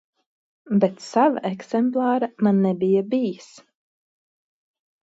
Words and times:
Bet 0.83 1.03
sava 1.07 1.43
eksemplāra 1.51 2.31
man 2.49 2.65
nebija 2.65 3.07
bijis. 3.13 3.55